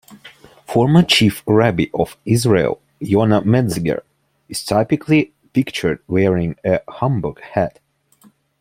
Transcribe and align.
Former 0.67 1.03
Chief 1.03 1.43
Rabbi 1.45 1.85
of 1.93 2.17
Israel, 2.25 2.81
Yona 3.03 3.45
Metzger, 3.45 4.01
is 4.49 4.63
typically 4.63 5.31
pictured 5.53 5.99
wearing 6.07 6.55
a 6.65 6.81
Homburg 6.87 7.39
hat. 7.41 7.77